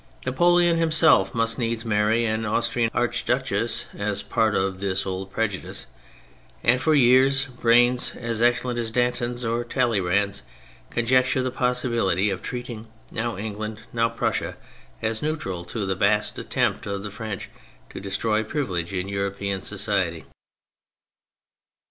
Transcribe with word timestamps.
Napoleon 0.25 0.77
himself 0.77 1.35
must 1.35 1.59
needs 1.59 1.85
marry 1.85 2.25
an 2.25 2.43
Austrian 2.43 2.89
archduchess 2.91 3.85
as 3.95 4.23
part 4.23 4.55
of 4.55 4.79
this 4.79 5.05
old 5.05 5.31
prejudice, 5.31 5.85
and 6.63 6.81
for 6.81 6.95
years 6.95 7.45
brains 7.45 8.15
as 8.15 8.41
excellent 8.41 8.79
as 8.79 8.89
Danton's 8.89 9.45
or 9.45 9.63
Talleyrand's 9.63 10.41
conjecture 10.89 11.43
the 11.43 11.51
possi 11.51 11.87
bility 11.91 12.33
of 12.33 12.41
treating 12.41 12.87
now 13.11 13.37
England, 13.37 13.81
now 13.93 14.09
Prussia, 14.09 14.57
as 15.03 15.21
neutral 15.21 15.63
to 15.65 15.85
the 15.85 15.93
vast 15.93 16.39
attempt 16.39 16.87
of 16.87 17.03
the 17.03 17.11
French 17.11 17.51
to 17.91 17.99
destroy 17.99 18.41
privilege 18.43 18.93
in 18.93 19.07
European 19.07 19.61
society 19.61 20.25